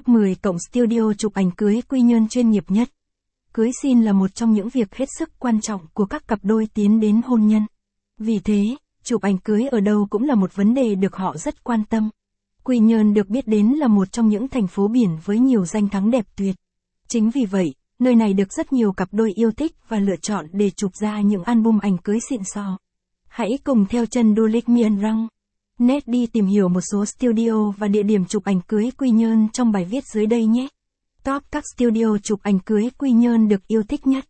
Top 0.00 0.08
10 0.08 0.34
cộng 0.34 0.56
studio 0.58 1.12
chụp 1.18 1.34
ảnh 1.34 1.50
cưới 1.50 1.80
quy 1.88 2.00
nhơn 2.00 2.28
chuyên 2.28 2.50
nghiệp 2.50 2.64
nhất. 2.68 2.88
Cưới 3.52 3.70
xin 3.82 4.02
là 4.02 4.12
một 4.12 4.34
trong 4.34 4.52
những 4.52 4.68
việc 4.68 4.94
hết 4.94 5.08
sức 5.18 5.30
quan 5.38 5.60
trọng 5.60 5.80
của 5.94 6.06
các 6.06 6.28
cặp 6.28 6.38
đôi 6.42 6.66
tiến 6.74 7.00
đến 7.00 7.20
hôn 7.24 7.46
nhân. 7.46 7.66
Vì 8.18 8.38
thế, 8.38 8.76
chụp 9.02 9.22
ảnh 9.22 9.38
cưới 9.38 9.66
ở 9.70 9.80
đâu 9.80 10.06
cũng 10.10 10.24
là 10.24 10.34
một 10.34 10.56
vấn 10.56 10.74
đề 10.74 10.94
được 10.94 11.16
họ 11.16 11.36
rất 11.36 11.64
quan 11.64 11.84
tâm. 11.84 12.10
Quy 12.64 12.78
Nhơn 12.78 13.14
được 13.14 13.28
biết 13.28 13.46
đến 13.48 13.66
là 13.66 13.88
một 13.88 14.12
trong 14.12 14.28
những 14.28 14.48
thành 14.48 14.66
phố 14.66 14.88
biển 14.88 15.18
với 15.24 15.38
nhiều 15.38 15.64
danh 15.64 15.88
thắng 15.88 16.10
đẹp 16.10 16.26
tuyệt. 16.36 16.56
Chính 17.08 17.30
vì 17.30 17.44
vậy, 17.44 17.74
nơi 17.98 18.14
này 18.14 18.32
được 18.32 18.52
rất 18.52 18.72
nhiều 18.72 18.92
cặp 18.92 19.08
đôi 19.12 19.32
yêu 19.32 19.50
thích 19.52 19.72
và 19.88 19.98
lựa 19.98 20.16
chọn 20.22 20.46
để 20.52 20.70
chụp 20.70 20.92
ra 20.94 21.20
những 21.20 21.44
album 21.44 21.78
ảnh 21.78 21.98
cưới 21.98 22.18
xịn 22.28 22.40
sò. 22.44 22.78
Hãy 23.28 23.58
cùng 23.64 23.86
theo 23.86 24.06
chân 24.06 24.34
Du 24.36 24.46
Lịch 24.46 24.68
Miền 24.68 25.00
Răng. 25.00 25.28
Net 25.80 26.08
đi 26.08 26.26
tìm 26.26 26.46
hiểu 26.46 26.68
một 26.68 26.80
số 26.80 27.04
studio 27.06 27.70
và 27.70 27.88
địa 27.88 28.02
điểm 28.02 28.24
chụp 28.24 28.44
ảnh 28.44 28.60
cưới 28.60 28.90
Quy 28.98 29.10
Nhơn 29.10 29.48
trong 29.52 29.72
bài 29.72 29.84
viết 29.84 30.04
dưới 30.04 30.26
đây 30.26 30.46
nhé. 30.46 30.68
Top 31.24 31.42
các 31.50 31.64
studio 31.74 32.18
chụp 32.22 32.40
ảnh 32.42 32.58
cưới 32.58 32.88
Quy 32.98 33.12
Nhơn 33.12 33.48
được 33.48 33.66
yêu 33.66 33.82
thích 33.82 34.06
nhất. 34.06 34.24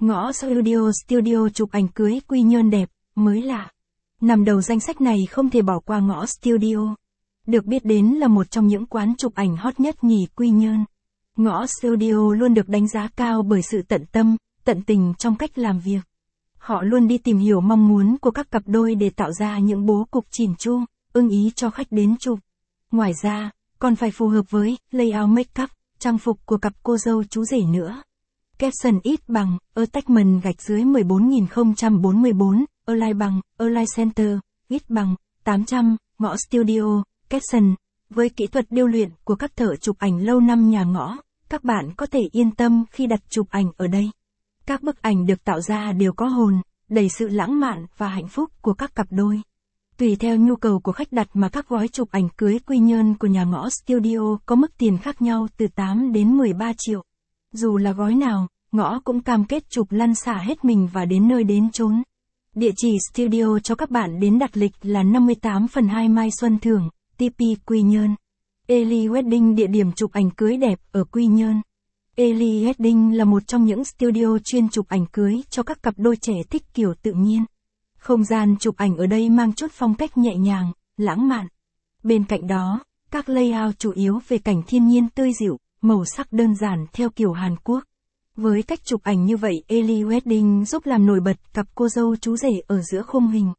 Ngõ 0.00 0.32
Studio 0.32 0.90
Studio 1.04 1.48
chụp 1.54 1.68
ảnh 1.72 1.88
cưới 1.88 2.20
Quy 2.28 2.42
Nhơn 2.42 2.70
đẹp, 2.70 2.88
mới 3.14 3.42
lạ. 3.42 3.70
Nằm 4.20 4.44
đầu 4.44 4.60
danh 4.60 4.80
sách 4.80 5.00
này 5.00 5.18
không 5.30 5.50
thể 5.50 5.62
bỏ 5.62 5.80
qua 5.84 6.00
ngõ 6.00 6.26
Studio. 6.26 6.94
Được 7.46 7.64
biết 7.64 7.84
đến 7.84 8.06
là 8.06 8.28
một 8.28 8.50
trong 8.50 8.66
những 8.66 8.86
quán 8.86 9.14
chụp 9.18 9.34
ảnh 9.34 9.56
hot 9.56 9.80
nhất 9.80 10.04
nhì 10.04 10.26
Quy 10.36 10.50
Nhơn. 10.50 10.84
Ngõ 11.36 11.66
Studio 11.66 12.34
luôn 12.34 12.54
được 12.54 12.68
đánh 12.68 12.88
giá 12.88 13.08
cao 13.16 13.42
bởi 13.42 13.62
sự 13.62 13.82
tận 13.88 14.04
tâm, 14.12 14.36
tận 14.64 14.82
tình 14.82 15.14
trong 15.18 15.36
cách 15.36 15.58
làm 15.58 15.80
việc. 15.80 16.00
Họ 16.58 16.82
luôn 16.82 17.08
đi 17.08 17.18
tìm 17.18 17.38
hiểu 17.38 17.60
mong 17.60 17.88
muốn 17.88 18.16
của 18.20 18.30
các 18.30 18.50
cặp 18.50 18.62
đôi 18.66 18.94
để 18.94 19.10
tạo 19.10 19.32
ra 19.32 19.58
những 19.58 19.86
bố 19.86 20.06
cục 20.10 20.24
chỉn 20.30 20.54
chu, 20.58 20.80
ưng 21.12 21.28
ý 21.28 21.52
cho 21.56 21.70
khách 21.70 21.86
đến 21.90 22.16
chụp. 22.20 22.38
Ngoài 22.90 23.12
ra, 23.22 23.50
còn 23.78 23.96
phải 23.96 24.10
phù 24.10 24.28
hợp 24.28 24.50
với 24.50 24.78
layout 24.90 25.28
make 25.28 25.62
up, 25.62 25.70
trang 25.98 26.18
phục 26.18 26.46
của 26.46 26.56
cặp 26.56 26.72
cô 26.82 26.96
dâu 26.96 27.24
chú 27.24 27.44
rể 27.44 27.60
nữa. 27.60 28.02
Caption 28.58 29.00
ít 29.02 29.28
bằng, 29.28 29.58
attachment 29.74 30.42
gạch 30.42 30.62
dưới 30.62 30.84
14044, 30.84 32.64
align 32.86 33.18
bằng, 33.18 33.40
align 33.58 33.84
center, 33.96 34.38
ít 34.68 34.82
bằng, 34.88 35.14
800, 35.44 35.96
ngõ 36.18 36.36
studio, 36.36 37.02
caption. 37.28 37.74
Với 38.10 38.28
kỹ 38.28 38.46
thuật 38.46 38.66
điêu 38.70 38.86
luyện 38.86 39.10
của 39.24 39.34
các 39.34 39.56
thợ 39.56 39.76
chụp 39.76 39.96
ảnh 39.98 40.18
lâu 40.18 40.40
năm 40.40 40.70
nhà 40.70 40.84
ngõ, 40.84 41.16
các 41.48 41.64
bạn 41.64 41.94
có 41.96 42.06
thể 42.06 42.20
yên 42.32 42.50
tâm 42.50 42.84
khi 42.90 43.06
đặt 43.06 43.20
chụp 43.30 43.46
ảnh 43.50 43.66
ở 43.76 43.86
đây. 43.86 44.10
Các 44.66 44.82
bức 44.82 45.02
ảnh 45.02 45.26
được 45.26 45.44
tạo 45.44 45.60
ra 45.60 45.92
đều 45.92 46.12
có 46.12 46.26
hồn, 46.26 46.62
đầy 46.88 47.08
sự 47.08 47.28
lãng 47.28 47.60
mạn 47.60 47.86
và 47.96 48.08
hạnh 48.08 48.28
phúc 48.28 48.50
của 48.60 48.74
các 48.74 48.94
cặp 48.94 49.06
đôi. 49.10 49.42
Tùy 50.02 50.16
theo 50.16 50.36
nhu 50.36 50.56
cầu 50.56 50.80
của 50.80 50.92
khách 50.92 51.12
đặt 51.12 51.28
mà 51.34 51.48
các 51.48 51.68
gói 51.68 51.88
chụp 51.88 52.08
ảnh 52.10 52.28
cưới 52.36 52.58
quy 52.66 52.78
nhơn 52.78 53.14
của 53.14 53.26
nhà 53.26 53.44
ngõ 53.44 53.68
studio 53.70 54.36
có 54.46 54.56
mức 54.56 54.78
tiền 54.78 54.98
khác 54.98 55.22
nhau 55.22 55.48
từ 55.56 55.66
8 55.74 56.12
đến 56.12 56.36
13 56.36 56.72
triệu. 56.78 57.02
Dù 57.52 57.76
là 57.76 57.92
gói 57.92 58.14
nào, 58.14 58.48
ngõ 58.72 59.00
cũng 59.04 59.20
cam 59.20 59.44
kết 59.44 59.70
chụp 59.70 59.86
lăn 59.90 60.14
xả 60.14 60.38
hết 60.38 60.64
mình 60.64 60.88
và 60.92 61.04
đến 61.04 61.28
nơi 61.28 61.44
đến 61.44 61.70
chốn. 61.70 62.02
Địa 62.54 62.70
chỉ 62.76 62.88
studio 63.10 63.58
cho 63.58 63.74
các 63.74 63.90
bạn 63.90 64.20
đến 64.20 64.38
đặt 64.38 64.56
lịch 64.56 64.72
là 64.82 65.02
58 65.02 65.68
phần 65.68 65.88
2 65.88 66.08
Mai 66.08 66.28
Xuân 66.40 66.58
Thưởng, 66.58 66.88
TP 67.16 67.40
Quy 67.66 67.82
Nhơn. 67.82 68.14
Eli 68.66 69.08
Wedding 69.08 69.54
địa 69.54 69.66
điểm 69.66 69.92
chụp 69.92 70.12
ảnh 70.12 70.30
cưới 70.30 70.56
đẹp 70.56 70.78
ở 70.92 71.04
Quy 71.04 71.26
Nhơn. 71.26 71.62
Eli 72.16 72.64
Wedding 72.64 73.14
là 73.14 73.24
một 73.24 73.42
trong 73.46 73.64
những 73.64 73.84
studio 73.84 74.38
chuyên 74.44 74.68
chụp 74.68 74.86
ảnh 74.88 75.06
cưới 75.12 75.40
cho 75.50 75.62
các 75.62 75.82
cặp 75.82 75.94
đôi 75.96 76.16
trẻ 76.16 76.34
thích 76.50 76.62
kiểu 76.74 76.94
tự 77.02 77.12
nhiên. 77.12 77.44
Không 78.02 78.24
gian 78.24 78.56
chụp 78.60 78.76
ảnh 78.76 78.96
ở 78.96 79.06
đây 79.06 79.30
mang 79.30 79.52
chút 79.52 79.70
phong 79.72 79.94
cách 79.94 80.18
nhẹ 80.18 80.36
nhàng, 80.36 80.72
lãng 80.96 81.28
mạn. 81.28 81.46
Bên 82.02 82.24
cạnh 82.24 82.46
đó, 82.46 82.84
các 83.10 83.28
layout 83.28 83.78
chủ 83.78 83.92
yếu 83.92 84.20
về 84.28 84.38
cảnh 84.38 84.62
thiên 84.66 84.86
nhiên 84.86 85.08
tươi 85.08 85.32
dịu, 85.40 85.58
màu 85.80 86.04
sắc 86.04 86.32
đơn 86.32 86.54
giản 86.54 86.86
theo 86.92 87.10
kiểu 87.10 87.32
Hàn 87.32 87.56
Quốc. 87.64 87.84
Với 88.36 88.62
cách 88.62 88.84
chụp 88.84 89.00
ảnh 89.02 89.24
như 89.24 89.36
vậy, 89.36 89.64
Eli 89.66 90.02
Wedding 90.02 90.64
giúp 90.64 90.86
làm 90.86 91.06
nổi 91.06 91.20
bật 91.20 91.36
cặp 91.54 91.66
cô 91.74 91.88
dâu 91.88 92.16
chú 92.16 92.36
rể 92.36 92.60
ở 92.66 92.80
giữa 92.82 93.02
khung 93.02 93.28
hình. 93.28 93.52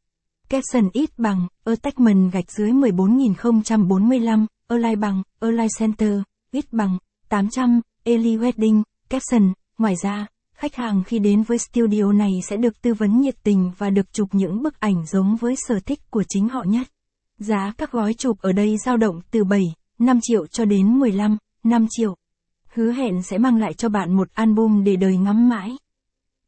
Capson 0.48 0.88
ít 0.92 1.18
bằng, 1.18 1.46
attachment 1.64 2.32
gạch 2.32 2.50
dưới 2.50 2.72
14045, 2.72 4.46
align 4.68 5.00
bằng, 5.00 5.22
align 5.40 5.68
center, 5.78 6.18
ít 6.50 6.72
bằng, 6.72 6.98
800, 7.28 7.80
Eli 8.02 8.36
Wedding, 8.36 8.82
caption. 9.08 9.52
Ngoài 9.78 9.94
ra, 10.02 10.26
khách 10.54 10.74
hàng 10.74 11.02
khi 11.06 11.18
đến 11.18 11.42
với 11.42 11.58
studio 11.58 12.12
này 12.12 12.30
sẽ 12.48 12.56
được 12.56 12.82
tư 12.82 12.94
vấn 12.94 13.20
nhiệt 13.20 13.34
tình 13.42 13.70
và 13.78 13.90
được 13.90 14.12
chụp 14.12 14.28
những 14.32 14.62
bức 14.62 14.80
ảnh 14.80 15.06
giống 15.06 15.36
với 15.36 15.54
sở 15.68 15.80
thích 15.86 16.10
của 16.10 16.22
chính 16.28 16.48
họ 16.48 16.64
nhất. 16.66 16.86
Giá 17.38 17.72
các 17.78 17.92
gói 17.92 18.14
chụp 18.14 18.38
ở 18.40 18.52
đây 18.52 18.76
dao 18.78 18.96
động 18.96 19.20
từ 19.30 19.44
7, 19.44 19.62
5 19.98 20.18
triệu 20.22 20.46
cho 20.46 20.64
đến 20.64 20.98
15, 20.98 21.36
5 21.64 21.86
triệu. 21.90 22.16
Hứa 22.74 22.92
hẹn 22.92 23.22
sẽ 23.22 23.38
mang 23.38 23.56
lại 23.56 23.74
cho 23.74 23.88
bạn 23.88 24.12
một 24.12 24.28
album 24.34 24.84
để 24.84 24.96
đời 24.96 25.16
ngắm 25.16 25.48
mãi. 25.48 25.76